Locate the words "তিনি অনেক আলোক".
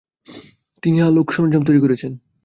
0.83-1.27